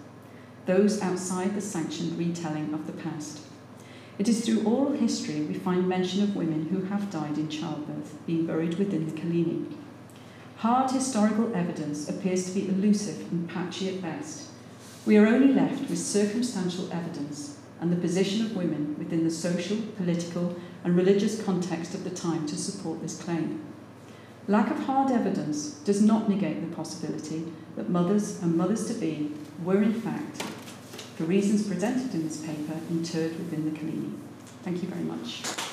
those 0.65 1.01
outside 1.01 1.55
the 1.55 1.62
sanctioned 1.62 2.17
retelling 2.17 2.74
of 2.74 2.88
the 2.88 2.93
past. 2.93 3.41
It 4.20 4.29
is 4.29 4.46
through 4.46 4.63
oral 4.63 4.93
history 4.93 5.41
we 5.41 5.55
find 5.55 5.88
mention 5.88 6.22
of 6.24 6.36
women 6.36 6.67
who 6.67 6.84
have 6.84 7.10
died 7.10 7.38
in 7.38 7.50
childbirth 7.50 8.15
being 8.25 8.46
buried 8.46 8.77
within 8.77 9.05
the 9.05 9.12
cillíní. 9.12 9.74
Hard 10.58 10.91
historical 10.91 11.53
evidence 11.55 12.08
appears 12.08 12.46
to 12.46 12.51
be 12.51 12.70
elusive 12.70 13.32
and 13.32 13.50
patchy 13.50 13.89
at 13.89 14.01
best. 14.01 14.50
We 15.05 15.17
are 15.17 15.27
only 15.27 15.53
left 15.53 15.89
with 15.89 16.00
circumstantial 16.00 16.89
evidence 16.93 17.58
and 17.82 17.91
the 17.91 17.98
position 17.98 18.46
of 18.46 18.55
women 18.55 18.96
within 18.98 19.25
the 19.25 19.32
social, 19.32 19.77
political, 19.98 20.55
and 20.86 20.96
religious 20.96 21.43
context 21.43 21.93
of 21.93 22.05
the 22.05 22.10
time 22.10 22.46
to 22.48 22.55
support 22.55 23.01
this 23.01 23.22
claim. 23.22 23.62
Lack 24.48 24.72
of 24.72 24.79
hard 24.86 25.12
evidence 25.12 25.72
does 25.86 26.01
not 26.01 26.29
negate 26.29 26.62
the 26.62 26.75
possibility 26.75 27.51
that 27.75 27.89
mothers 27.89 28.41
and 28.41 28.55
mothers 28.55 28.86
to 28.88 28.93
be 28.93 29.32
were, 29.63 29.81
in 29.81 29.93
fact, 29.93 30.41
for 31.17 31.25
reasons 31.25 31.67
presented 31.67 32.13
in 32.13 32.27
this 32.27 32.38
paper, 32.41 32.79
interred 32.89 33.38
within 33.38 33.65
the 33.65 33.79
cillíní. 33.79 34.13
Thank 34.63 34.81
you 34.81 34.89
very 34.89 35.03
much. 35.03 35.73